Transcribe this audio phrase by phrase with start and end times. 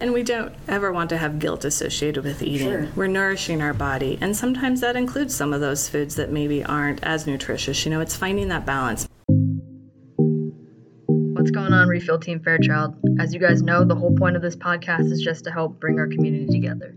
[0.00, 2.68] And we don't ever want to have guilt associated with eating.
[2.68, 2.88] Sure.
[2.94, 7.02] We're nourishing our body, and sometimes that includes some of those foods that maybe aren't
[7.02, 7.84] as nutritious.
[7.84, 9.08] You know, it's finding that balance.
[11.34, 12.94] What's going on, Refill Team Fairchild?
[13.18, 15.98] As you guys know, the whole point of this podcast is just to help bring
[15.98, 16.94] our community together.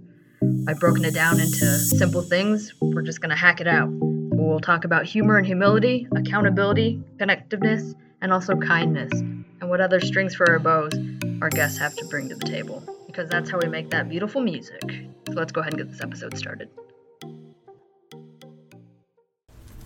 [0.68, 2.72] I've broken it down into simple things.
[2.82, 3.90] We're just going to hack it out.
[3.90, 10.36] We'll talk about humor and humility, accountability, connectiveness, and also kindness, and what other strings
[10.36, 10.94] for our bows
[11.42, 12.84] our guests have to bring to the table.
[13.12, 14.82] Because that's how we make that beautiful music.
[15.28, 16.70] So let's go ahead and get this episode started.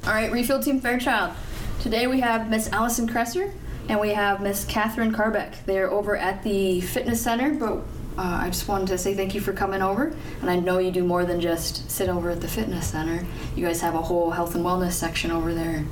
[0.06, 1.34] All right, Refill Team Fairchild.
[1.82, 3.52] Today we have Miss Allison Kresser
[3.90, 5.66] and we have Miss Catherine Carbeck.
[5.66, 7.78] They're over at the fitness center, but
[8.18, 10.16] uh, I just wanted to say thank you for coming over.
[10.42, 13.26] And I know you do more than just sit over at the fitness center.
[13.56, 15.84] You guys have a whole health and wellness section over there.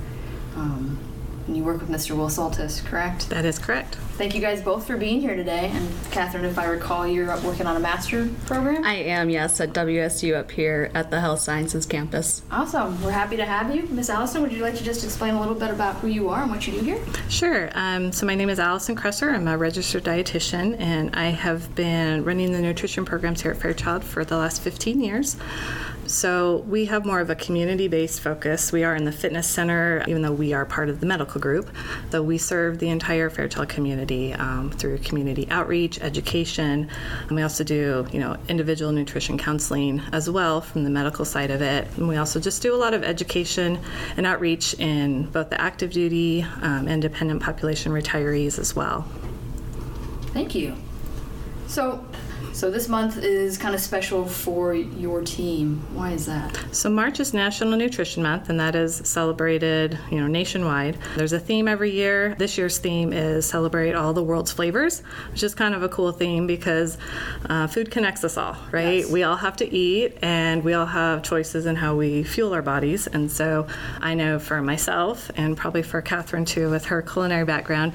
[0.56, 1.00] Um,
[1.48, 2.16] and you work with Mr.
[2.16, 3.30] Will Saltis, correct?
[3.30, 3.96] That is correct.
[4.16, 5.72] Thank you guys both for being here today.
[5.74, 8.84] And Catherine, if I recall, you're up working on a master program.
[8.86, 12.44] I am, yes, at WSU up here at the Health Sciences campus.
[12.52, 13.02] Awesome.
[13.02, 13.84] We're happy to have you.
[13.88, 16.44] Miss Allison, would you like to just explain a little bit about who you are
[16.44, 17.04] and what you do here?
[17.28, 17.72] Sure.
[17.74, 19.34] Um, so my name is Allison Kresser.
[19.34, 24.04] I'm a registered dietitian, and I have been running the nutrition programs here at Fairchild
[24.04, 25.38] for the last 15 years.
[26.06, 28.72] So we have more of a community-based focus.
[28.72, 31.70] We are in the fitness center, even though we are part of the medical group.
[32.10, 36.90] Though we serve the entire Fairchild community um, through community outreach, education,
[37.22, 41.52] and we also do, you know, individual nutrition counseling as well from the medical side
[41.52, 41.88] of it.
[41.98, 43.80] And we also just do a lot of education
[44.18, 49.08] and outreach in both the active duty um, and dependent population retirees as well.
[50.34, 50.76] Thank you.
[51.68, 52.06] So,
[52.54, 55.84] so this month is kind of special for your team.
[55.94, 56.58] Why is that?
[56.72, 60.98] So March is National Nutrition Month, and that is celebrated, you know, nationwide.
[61.18, 62.36] There's a theme every year.
[62.36, 65.02] This year's theme is celebrate all the world's flavors,
[65.32, 66.98] which is kind of a cool theme because
[67.50, 69.00] uh, food connects us all, right?
[69.00, 69.12] Yes.
[69.12, 72.62] We all have to eat, and we all have choices in how we fuel our
[72.62, 73.08] bodies.
[73.08, 73.68] And so
[74.00, 77.94] I know for myself, and probably for Catherine too, with her culinary background,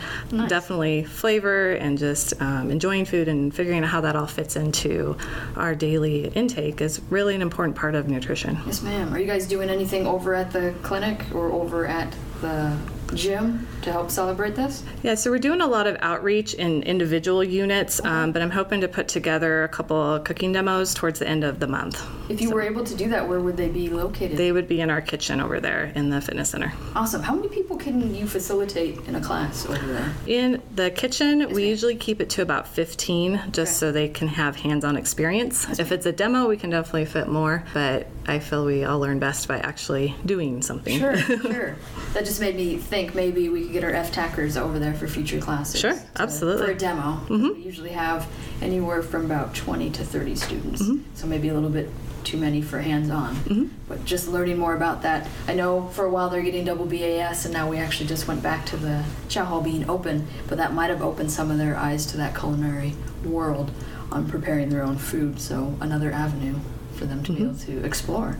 [0.49, 5.17] definitely flavor and just um, enjoying food and figuring out how that all fits into
[5.57, 8.59] our daily intake is really an important part of nutrition.
[8.67, 9.13] Yes, ma'am.
[9.13, 12.77] Are you guys doing anything over at the clinic or over at the
[13.15, 14.83] gym to help celebrate this?
[15.03, 18.81] Yeah, so we're doing a lot of outreach in individual units, um, but I'm hoping
[18.83, 22.03] to put together a couple cooking demos towards the end of the month.
[22.29, 24.37] If you were able to do that, where would they be located?
[24.37, 26.73] They would be in our kitchen over there in the fitness center.
[26.95, 27.23] awesome.
[27.23, 30.13] How many people can you facilitate in a class over there?
[30.27, 33.67] In the kitchen, we usually keep it to about 15 just Okay.
[33.73, 35.79] so they can have hands on experience.
[35.79, 39.19] if it's a demo, we can definitely fit more, but I feel we all learn
[39.19, 40.99] best by actually doing something.
[40.99, 41.77] Sure, sure.
[42.13, 45.41] That just made me think maybe we could get our F-tackers over there for future
[45.41, 45.81] classes.
[45.81, 46.67] Sure, to- absolutely.
[46.67, 47.21] For a demo.
[47.29, 47.49] Mm-hmm.
[47.55, 48.29] We usually have
[48.61, 50.83] anywhere from about 20 to 30 students.
[50.83, 51.03] Mm-hmm.
[51.15, 51.91] So maybe a little bit
[52.25, 53.35] too many for hands-on.
[53.37, 53.67] Mm-hmm.
[53.89, 55.27] But just learning more about that.
[55.47, 58.43] I know for a while they're getting double BAS and now we actually just went
[58.43, 61.77] back to the chow hall being open, but that might have opened some of their
[61.77, 62.95] eyes to that culinary
[63.25, 63.71] world
[64.11, 65.41] on preparing their own food.
[65.41, 66.57] So another avenue
[66.97, 68.37] for them to be able to explore.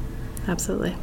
[0.47, 0.97] Absolutely.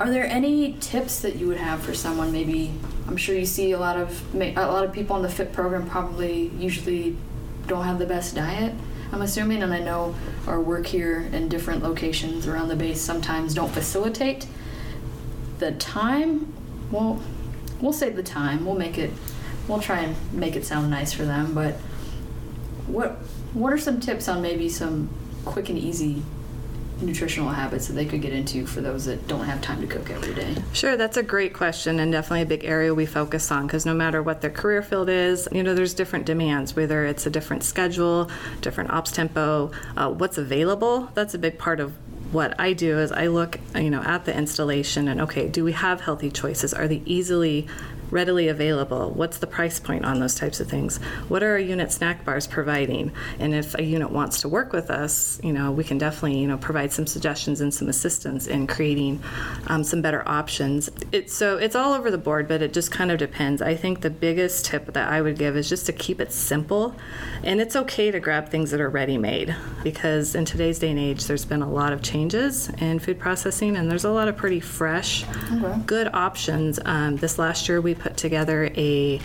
[0.00, 2.32] Are there any tips that you would have for someone?
[2.32, 2.72] Maybe
[3.06, 5.88] I'm sure you see a lot of a lot of people on the fit program
[5.88, 7.16] probably usually
[7.68, 8.74] don't have the best diet.
[9.12, 10.16] I'm assuming, and I know
[10.48, 14.48] our work here in different locations around the base sometimes don't facilitate
[15.60, 16.52] the time.
[16.90, 17.22] Well,
[17.80, 18.66] we'll save the time.
[18.66, 19.12] We'll make it.
[19.68, 21.54] We'll try and make it sound nice for them.
[21.54, 21.74] But
[22.88, 23.12] what
[23.52, 25.08] what are some tips on maybe some
[25.44, 26.24] quick and easy
[27.00, 30.10] nutritional habits that they could get into for those that don't have time to cook
[30.10, 30.54] every day?
[30.72, 33.94] Sure, that's a great question and definitely a big area we focus on because no
[33.94, 37.62] matter what their career field is, you know, there's different demands, whether it's a different
[37.62, 41.08] schedule, different ops tempo, uh, what's available.
[41.14, 41.92] That's a big part of
[42.32, 45.72] what I do is I look, you know, at the installation and okay, do we
[45.72, 46.74] have healthy choices?
[46.74, 47.68] Are they easily
[48.14, 49.10] readily available?
[49.10, 50.98] What's the price point on those types of things?
[51.28, 53.12] What are our unit snack bars providing?
[53.40, 56.46] And if a unit wants to work with us, you know, we can definitely, you
[56.46, 59.20] know, provide some suggestions and some assistance in creating
[59.66, 60.88] um, some better options.
[61.10, 63.60] It's so it's all over the board, but it just kind of depends.
[63.60, 66.94] I think the biggest tip that I would give is just to keep it simple,
[67.42, 71.00] and it's okay to grab things that are ready made because in today's day and
[71.00, 74.36] age, there's been a lot of changes in food processing, and there's a lot of
[74.36, 75.24] pretty fresh,
[75.84, 76.78] good options.
[76.84, 79.18] Um, this last year, we put together a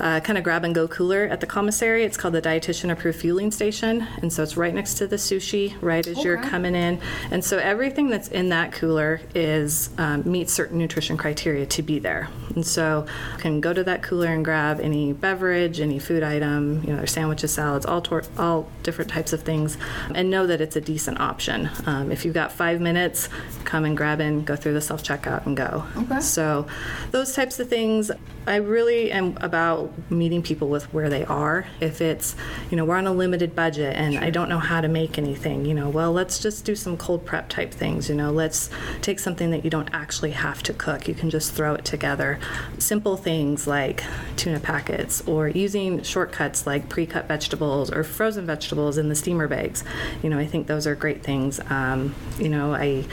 [0.00, 2.04] uh, kind of grab and go cooler at the commissary.
[2.04, 4.06] It's called the Dietitian Approved Fueling Station.
[4.22, 7.00] And so it's right next to the sushi, right as you're coming in.
[7.30, 11.98] And so everything that's in that cooler is um, meets certain nutrition criteria to be
[11.98, 12.28] there.
[12.54, 16.82] And so you can go to that cooler and grab any beverage, any food item,
[16.82, 19.76] you know, there's sandwiches, salads, all, tor- all different types of things,
[20.14, 21.68] and know that it's a decent option.
[21.86, 23.28] Um, if you've got five minutes,
[23.64, 25.84] come and grab in, go through the self checkout, and go.
[25.96, 26.20] Okay.
[26.20, 26.66] So,
[27.10, 28.10] those types of things,
[28.46, 31.66] I really am about meeting people with where they are.
[31.80, 32.36] If it's,
[32.70, 35.64] you know, we're on a limited budget and I don't know how to make anything,
[35.64, 38.08] you know, well, let's just do some cold prep type things.
[38.08, 38.70] You know, let's
[39.02, 41.08] take something that you don't actually have to cook.
[41.08, 42.38] You can just throw it together.
[42.78, 44.02] Simple things like
[44.36, 49.48] tuna packets or using shortcuts like pre cut vegetables or frozen vegetables in the steamer
[49.48, 49.84] bags.
[50.22, 51.60] You know, I think those are great things.
[51.70, 53.04] Um, you know, I.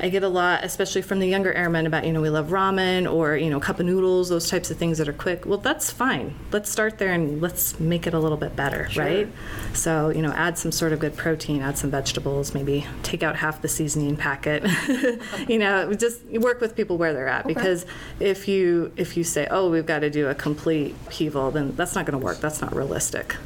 [0.00, 3.10] I get a lot, especially from the younger airmen, about, you know, we love ramen
[3.10, 5.46] or, you know, cup of noodles, those types of things that are quick.
[5.46, 6.34] Well, that's fine.
[6.50, 9.28] Let's start there and let's make it a little bit better, right?
[9.74, 13.36] So, you know, add some sort of good protein, add some vegetables, maybe take out
[13.36, 14.64] half the seasoning packet.
[15.48, 17.86] you know, just work with people where they're at because
[18.20, 21.94] if you if you say, "Oh, we've got to do a complete upheaval," then that's
[21.94, 22.40] not going to work.
[22.40, 23.36] That's not realistic.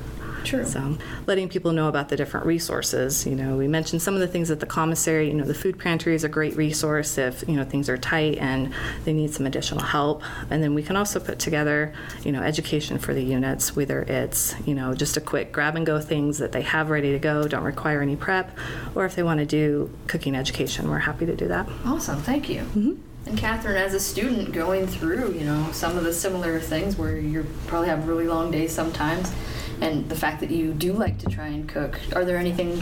[0.46, 0.64] True.
[0.64, 0.96] So,
[1.26, 3.26] letting people know about the different resources.
[3.26, 5.26] You know, we mentioned some of the things at the commissary.
[5.28, 8.38] You know, the food pantry is a great resource if you know things are tight
[8.38, 8.72] and
[9.04, 10.22] they need some additional help.
[10.48, 14.54] And then we can also put together, you know, education for the units, whether it's
[14.64, 17.48] you know just a quick grab and go things that they have ready to go,
[17.48, 18.56] don't require any prep,
[18.94, 21.68] or if they want to do cooking education, we're happy to do that.
[21.84, 22.60] Awesome, thank you.
[22.60, 22.94] Mm-hmm.
[23.26, 27.18] And Catherine, as a student going through, you know, some of the similar things where
[27.18, 29.32] you probably have really long days sometimes,
[29.80, 32.80] and the fact that you do like to try and cook, are there anything,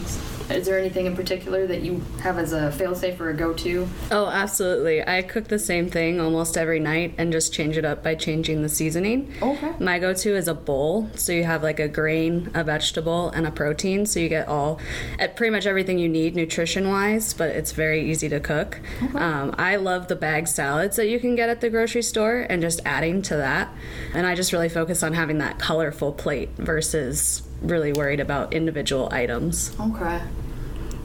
[0.49, 3.87] is there anything in particular that you have as a failsafe or a go-to?
[4.11, 5.05] Oh, absolutely.
[5.05, 8.61] I cook the same thing almost every night and just change it up by changing
[8.61, 9.33] the seasoning.
[9.41, 9.73] Okay.
[9.79, 11.09] My go to is a bowl.
[11.15, 14.05] So you have like a grain, a vegetable, and a protein.
[14.05, 14.79] So you get all,
[15.19, 18.79] at pretty much everything you need nutrition wise, but it's very easy to cook.
[19.15, 22.61] Um, I love the bag salads that you can get at the grocery store and
[22.61, 23.69] just adding to that.
[24.13, 29.09] And I just really focus on having that colorful plate versus really worried about individual
[29.11, 29.75] items.
[29.79, 30.21] Okay.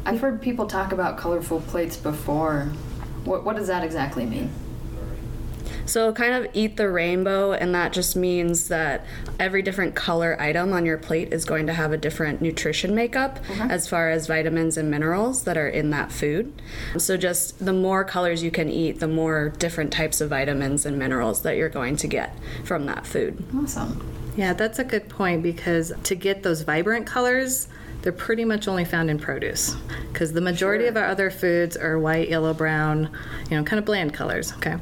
[0.05, 2.65] I've heard people talk about colorful plates before.
[3.25, 4.51] What, what does that exactly mean?
[5.87, 9.05] So, kind of eat the rainbow, and that just means that
[9.41, 13.41] every different color item on your plate is going to have a different nutrition makeup
[13.69, 16.63] as far as vitamins and minerals that are in that food.
[16.97, 20.97] So, just the more colors you can eat, the more different types of vitamins and
[20.97, 23.43] minerals that you're going to get from that food.
[23.57, 24.20] Awesome.
[24.41, 27.69] Yeah, that's a good point because to get those vibrant colors,
[28.01, 29.77] they're pretty much only found in produce
[30.11, 33.11] because the majority of our other foods are white, yellow, brown,
[33.51, 34.55] you know, kind of bland colors.
[34.55, 34.77] Okay.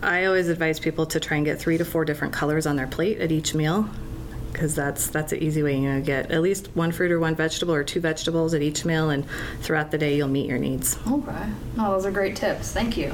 [0.00, 2.86] I always advise people to try and get three to four different colors on their
[2.86, 3.88] plate at each meal
[4.52, 7.34] because that's that's an easy way you know get at least one fruit or one
[7.34, 9.24] vegetable or two vegetables at each meal and
[9.60, 11.48] throughout the day you'll meet your needs Okay.
[11.78, 12.70] oh those are great tips.
[12.70, 13.12] Thank you.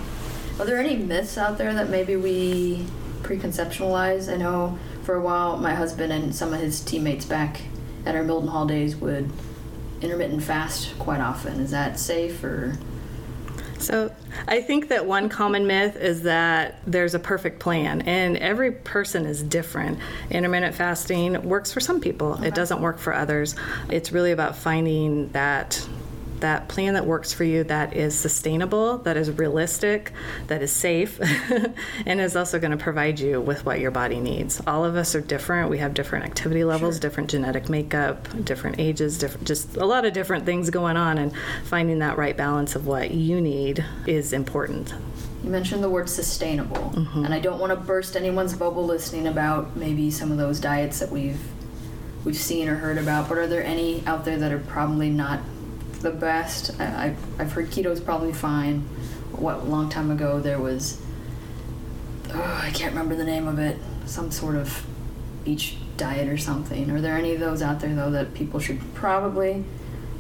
[0.61, 2.85] Are there any myths out there that maybe we
[3.23, 4.31] preconceptualize?
[4.33, 7.62] I know for a while my husband and some of his teammates back
[8.05, 9.31] at our Milton Hall days would
[10.03, 11.61] intermittent fast quite often.
[11.61, 12.76] Is that safe or?
[13.79, 14.12] So
[14.49, 19.26] I think that one common myth is that there's a perfect plan, and every person
[19.26, 19.99] is different.
[20.31, 23.55] Intermittent fasting works for some people, it doesn't work for others.
[23.91, 25.87] It's really about finding that
[26.41, 30.12] that plan that works for you that is sustainable, that is realistic,
[30.47, 31.21] that is safe,
[32.06, 34.61] and is also going to provide you with what your body needs.
[34.67, 35.71] All of us are different.
[35.71, 40.12] We have different activity levels, different genetic makeup, different ages, different just a lot of
[40.12, 41.33] different things going on and
[41.65, 44.95] finding that right balance of what you need is important.
[45.45, 47.25] You mentioned the word sustainable, mm-hmm.
[47.25, 50.99] and I don't want to burst anyone's bubble listening about maybe some of those diets
[50.99, 51.40] that we've
[52.25, 53.28] we've seen or heard about.
[53.28, 55.40] But are there any out there that are probably not
[55.99, 56.79] the best?
[56.81, 58.81] I, I've, I've heard keto's probably fine.
[59.33, 61.00] What a long time ago there was,
[62.33, 63.79] oh, I can't remember the name of it.
[64.07, 64.87] Some sort of
[65.45, 66.91] beach diet or something.
[66.91, 69.65] Are there any of those out there though that people should probably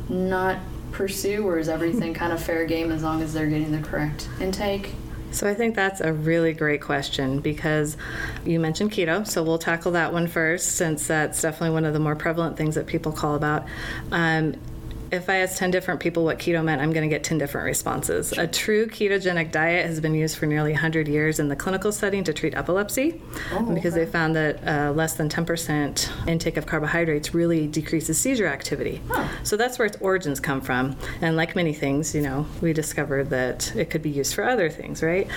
[0.08, 0.58] not
[0.92, 4.28] pursue, or is everything kind of fair game as long as they're getting the correct
[4.40, 4.92] intake?
[5.32, 7.96] So I think that's a really great question because
[8.44, 11.98] you mentioned keto, so we'll tackle that one first since that's definitely one of the
[11.98, 13.66] more prevalent things that people call about.
[14.10, 14.54] Um,
[15.10, 17.66] if I ask 10 different people what keto meant, I'm going to get 10 different
[17.66, 18.32] responses.
[18.32, 22.24] A true ketogenic diet has been used for nearly 100 years in the clinical setting
[22.24, 23.20] to treat epilepsy
[23.72, 29.00] because they found that uh, less than 10% intake of carbohydrates really decreases seizure activity.
[29.44, 30.96] So that's where its origins come from.
[31.20, 34.70] And like many things, you know, we discovered that it could be used for other
[34.70, 35.28] things, right?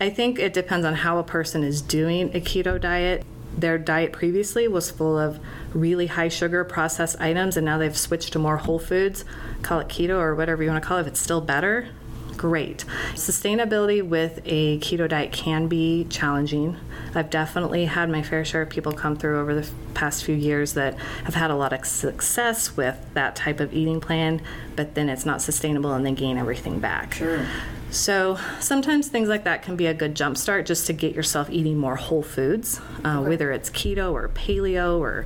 [0.00, 3.24] I think it depends on how a person is doing a keto diet
[3.56, 5.38] their diet previously was full of
[5.72, 9.24] really high sugar processed items and now they've switched to more whole foods,
[9.62, 11.88] call it keto or whatever you want to call it, if it's still better,
[12.44, 12.84] great.
[13.14, 16.76] Sustainability with a keto diet can be challenging.
[17.14, 20.74] I've definitely had my fair share of people come through over the past few years
[20.74, 24.42] that have had a lot of success with that type of eating plan,
[24.76, 27.14] but then it's not sustainable and they gain everything back.
[27.14, 27.46] Sure.
[27.90, 31.48] So sometimes things like that can be a good jump start just to get yourself
[31.48, 35.24] eating more whole foods, uh, whether it's keto or paleo or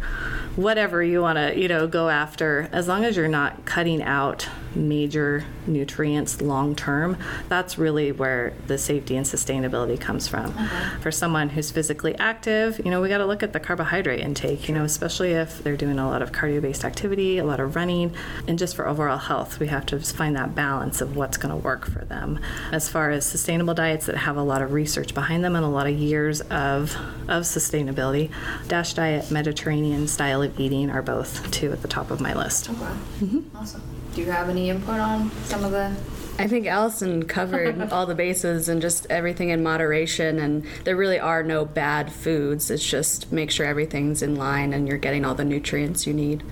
[0.55, 2.69] whatever you want to you know go after.
[2.71, 4.49] As long as you're not cutting out
[4.79, 7.17] major nutrients long term,
[7.49, 10.53] that's really where the safety and sustainability comes from.
[11.01, 14.69] For someone who's physically active, you know we got to look at the carbohydrate intake.
[14.69, 18.15] You know especially if they're doing a lot of cardio-based activity, a lot of running,
[18.47, 21.57] and just for overall health, we have to find that balance of what's going to
[21.57, 22.41] work for them
[22.73, 25.69] as far as sustainable diets that have a lot of research behind them and a
[25.69, 26.97] lot of years of,
[27.29, 28.31] of sustainability.
[28.69, 32.71] Dash diet, Mediterranean style of eating are both two at the top of my list.
[32.71, 32.79] Okay.
[32.79, 33.57] Mm-hmm.
[33.57, 33.98] Awesome.
[34.19, 35.95] Do you have any input on some of the?
[36.41, 40.41] I think Allison covered all the bases and just everything in moderation.
[40.41, 42.69] And there really are no bad foods.
[42.69, 46.43] It's just make sure everything's in line and you're getting all the nutrients you need.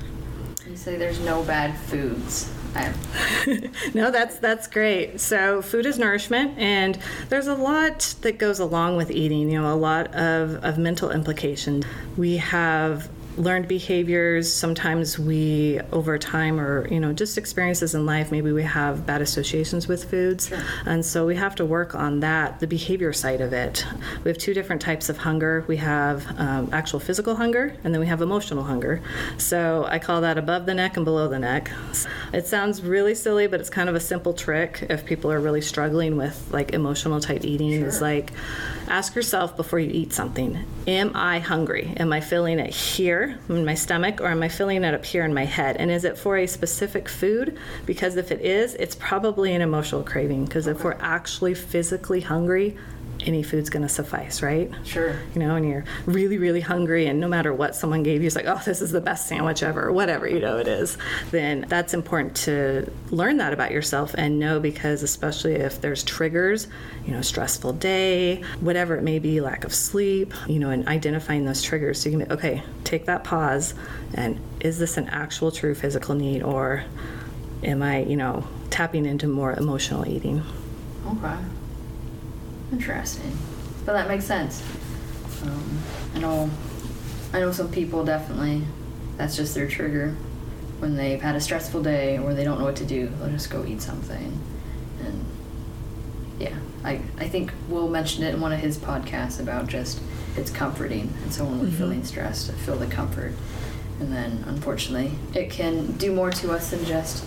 [0.64, 2.48] You say there's no bad foods.
[2.76, 2.94] I,
[3.94, 5.18] no, that's that's great.
[5.18, 6.96] So food is nourishment, and
[7.30, 9.50] there's a lot that goes along with eating.
[9.50, 11.84] You know, a lot of of mental implications.
[12.16, 14.52] We have learned behaviors.
[14.52, 19.20] Sometimes we over time or you know just experiences in life maybe we have bad
[19.20, 20.52] associations with foods.
[20.86, 23.86] And so we have to work on that the behavior side of it.
[24.24, 25.64] We have two different types of hunger.
[25.68, 29.02] We have um, actual physical hunger and then we have emotional hunger.
[29.36, 31.70] So i call that above the neck and below the neck.
[32.32, 35.60] It sounds really silly but it's kind of a simple trick if people are really
[35.60, 37.72] struggling with like emotional type eating.
[37.72, 38.32] Is like
[38.88, 41.92] ask yourself before you eat something am i hungry?
[41.98, 45.24] Am i feeling it here in my stomach or am I feeling it up here
[45.24, 45.76] in my head?
[45.76, 47.58] And is it for a specific food?
[47.84, 50.44] Because if it is, it's probably an emotional craving.
[50.44, 52.76] Because if we're actually physically hungry,
[53.24, 54.70] any food's going to suffice, right?
[54.84, 55.18] Sure.
[55.34, 58.36] You know, and you're really, really hungry, and no matter what someone gave you, it's
[58.36, 60.96] like, oh, this is the best sandwich ever, whatever, you know, it is.
[61.30, 66.68] Then that's important to learn that about yourself and know because, especially if there's triggers,
[67.04, 71.44] you know, stressful day, whatever it may be, lack of sleep, you know, and identifying
[71.44, 72.00] those triggers.
[72.00, 73.74] So you can be, okay, take that pause,
[74.14, 76.84] and is this an actual true physical need, or
[77.62, 80.42] am I, you know, tapping into more emotional eating?
[81.06, 81.36] Okay.
[82.72, 83.36] Interesting,
[83.84, 84.62] but that makes sense.
[85.42, 85.78] Um,
[86.14, 86.50] I know,
[87.32, 88.62] I know some people definitely.
[89.16, 90.14] That's just their trigger
[90.78, 93.08] when they've had a stressful day or they don't know what to do.
[93.18, 94.40] They'll just go eat something,
[96.38, 100.00] yeah, I I think Will mentioned it in one of his podcasts about just
[100.36, 101.76] it's comforting, and so when we're mm-hmm.
[101.76, 103.32] feeling stressed, I feel the comfort,
[104.00, 107.24] and then unfortunately it can do more to us than just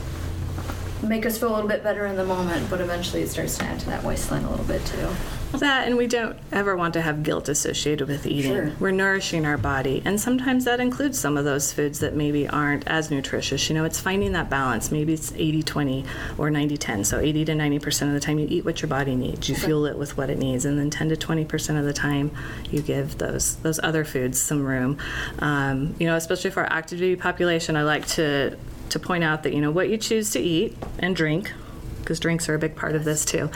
[1.01, 3.63] make us feel a little bit better in the moment, but eventually it starts to
[3.65, 5.07] add to that wasteland a little bit too.
[5.53, 8.51] That, and we don't ever want to have guilt associated with eating.
[8.51, 8.71] Sure.
[8.79, 12.87] We're nourishing our body, and sometimes that includes some of those foods that maybe aren't
[12.87, 13.67] as nutritious.
[13.67, 14.91] You know, it's finding that balance.
[14.91, 16.05] Maybe it's 80 20
[16.37, 17.03] or 90 10.
[17.03, 19.85] So 80 to 90% of the time you eat what your body needs, you fuel
[19.85, 22.31] it with what it needs, and then 10 to 20% of the time
[22.69, 24.97] you give those those other foods some room.
[25.39, 28.55] Um, you know, especially for our active duty population, I like to
[28.89, 31.51] to point out that you know what you choose to eat and drink
[31.99, 33.49] because drinks are a big part of this too,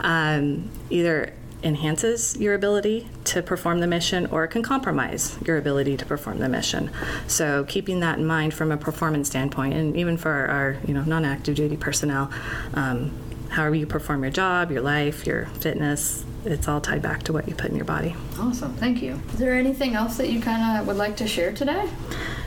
[0.00, 5.96] um, either enhances your ability to perform the mission or it can compromise your ability
[5.96, 6.90] to perform the mission.
[7.26, 11.02] So keeping that in mind from a performance standpoint, and even for our you know
[11.02, 12.30] non-active duty personnel,
[12.74, 13.12] um,
[13.50, 17.48] however you perform your job, your life, your fitness, it's all tied back to what
[17.48, 18.14] you put in your body.
[18.38, 19.20] Awesome, thank you.
[19.32, 21.88] Is there anything else that you kind of would like to share today?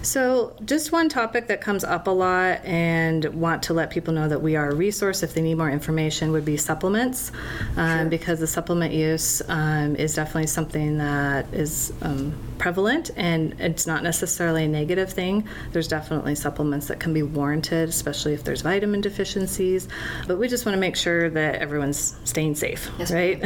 [0.04, 4.28] So, just one topic that comes up a lot and want to let people know
[4.28, 7.32] that we are a resource if they need more information would be supplements,
[7.78, 13.88] um, because the supplement use um, is definitely something that is um, prevalent and it's
[13.88, 15.48] not necessarily a negative thing.
[15.72, 19.88] There's definitely supplements that can be warranted, especially if there's vitamin deficiencies.
[20.28, 23.42] But we just want to make sure that everyone's staying safe, Yes, right?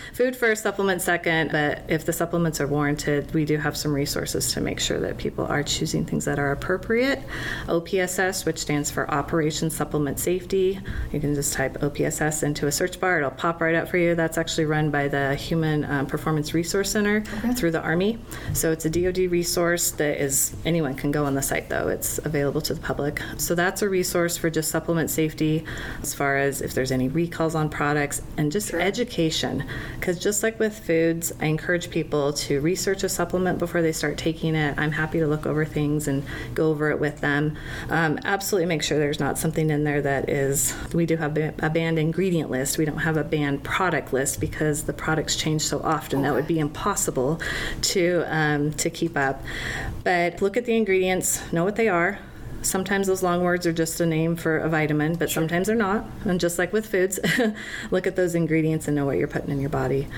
[0.12, 1.50] Food first, supplement second.
[1.50, 5.16] But if the supplements are warranted, we do have some resources to make sure that
[5.16, 7.22] people are choosing using things that are appropriate.
[7.68, 10.80] OPSS, which stands for Operation Supplement Safety.
[11.12, 14.16] You can just type OPSS into a search bar, it'll pop right up for you.
[14.16, 17.20] That's actually run by the Human um, Performance Resource Center
[17.54, 18.18] through the Army.
[18.54, 22.18] So it's a DoD resource that is, anyone can go on the site though, it's
[22.18, 23.22] available to the public.
[23.36, 25.64] So that's a resource for just supplement safety
[26.02, 29.64] as far as if there's any recalls on products and just education.
[30.00, 34.18] Because just like with foods, I encourage people to research a supplement before they start
[34.18, 34.76] taking it.
[34.76, 36.24] I'm happy to look over things and
[36.54, 37.56] go over it with them.
[37.90, 41.70] Um, absolutely make sure there's not something in there that is, we do have a
[41.70, 42.78] banned ingredient list.
[42.78, 46.22] We don't have a banned product list because the products change so often.
[46.22, 47.40] That would be impossible
[47.82, 49.42] to, um, to keep up.
[50.02, 52.18] But look at the ingredients, know what they are.
[52.64, 56.04] Sometimes those long words are just a name for a vitamin, but sometimes they're not.
[56.24, 57.20] And just like with foods,
[57.90, 60.08] look at those ingredients and know what you're putting in your body.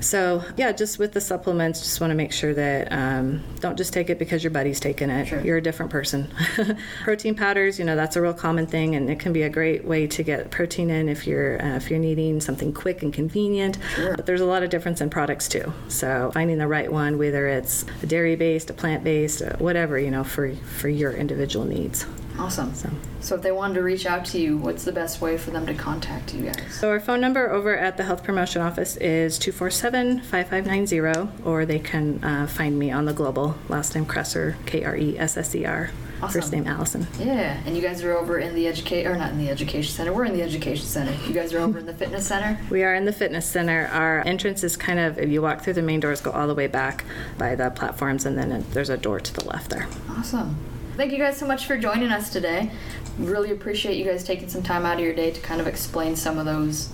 [0.00, 3.92] So, yeah, just with the supplements, just want to make sure that um, don't just
[3.92, 5.26] take it because your buddy's taking it.
[5.26, 5.40] Sure.
[5.40, 6.32] You're a different person.
[7.02, 9.84] protein powders, you know, that's a real common thing, and it can be a great
[9.84, 13.78] way to get protein in if you're uh, if you're needing something quick and convenient.
[13.96, 15.72] But there's a lot of difference in products too.
[15.88, 20.10] So finding the right one, whether it's a dairy based, a plant based, whatever, you
[20.10, 21.95] know, for for your individual needs.
[22.38, 22.74] Awesome.
[23.20, 23.36] So.
[23.36, 25.74] if they wanted to reach out to you, what's the best way for them to
[25.74, 26.74] contact you guys?
[26.74, 32.22] So our phone number over at the Health Promotion Office is 247-5590, or they can
[32.22, 33.56] uh, find me on the global.
[33.68, 35.90] Last name Cresser, Kresser, K-R-E-S-S-E-R.
[36.30, 37.06] First name Allison.
[37.18, 40.14] Yeah, and you guys are over in the educate or not in the education center.
[40.14, 41.12] We're in the education center.
[41.26, 42.58] You guys are over in the fitness center.
[42.70, 43.86] We are in the fitness center.
[43.92, 46.54] Our entrance is kind of, if you walk through the main doors, go all the
[46.54, 47.04] way back
[47.38, 49.88] by the platforms, and then there's a door to the left there.
[50.10, 50.56] Awesome.
[50.96, 52.70] Thank you guys so much for joining us today.
[53.18, 56.16] Really appreciate you guys taking some time out of your day to kind of explain
[56.16, 56.88] some of those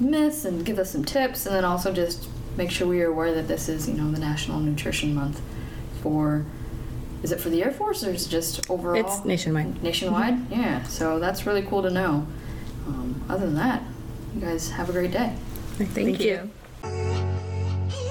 [0.00, 3.34] myths and give us some tips, and then also just make sure we are aware
[3.34, 5.40] that this is, you know, the National Nutrition Month
[6.02, 6.46] for.
[7.22, 8.96] Is it for the Air Force or is it just overall?
[8.96, 9.82] It's nationwide.
[9.82, 10.50] Nationwide?
[10.50, 10.82] Yeah.
[10.84, 12.26] So that's really cool to know.
[12.86, 13.82] Um, other than that,
[14.34, 15.36] you guys have a great day.
[15.76, 16.50] Thank, you.
[16.82, 16.90] That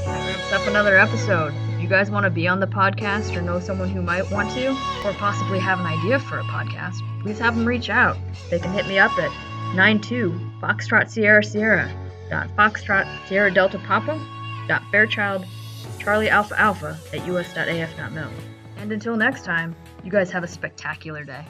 [0.05, 1.53] wraps up another episode.
[1.81, 4.69] You guys want to be on the podcast or know someone who might want to,
[5.03, 8.17] or possibly have an idea for a podcast, please have them reach out.
[8.51, 9.31] They can hit me up at
[9.75, 10.29] 92
[10.61, 11.91] Foxtrot Sierra Sierra
[12.29, 14.23] dot Foxtrot Sierra Delta Papa
[14.67, 15.43] dot Fairchild
[15.97, 18.29] Charlie Alpha Alpha at us.af.mil.
[18.77, 21.45] And until next time, you guys have a spectacular day.